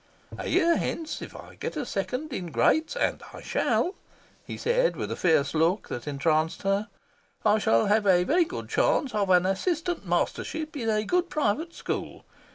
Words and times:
A 0.39 0.47
year 0.49 0.77
hence, 0.77 1.21
if 1.21 1.35
I 1.35 1.53
get 1.53 1.77
a 1.77 1.85
Second 1.85 2.33
in 2.33 2.47
Greats 2.47 2.95
and 2.95 3.21
I 3.33 3.41
SHALL" 3.43 3.93
he 4.43 4.57
said, 4.57 4.95
with 4.95 5.11
a 5.11 5.15
fierce 5.15 5.53
look 5.53 5.89
that 5.89 6.07
entranced 6.07 6.63
her 6.63 6.87
"I 7.45 7.59
shall 7.59 7.85
have 7.85 8.07
a 8.07 8.23
very 8.23 8.45
good 8.45 8.67
chance 8.67 9.13
of 9.13 9.29
an 9.29 9.45
assistant 9.45 10.03
mastership 10.07 10.75
in 10.75 10.89
a 10.89 11.03
good 11.05 11.29
private 11.29 11.75
school. 11.75 12.25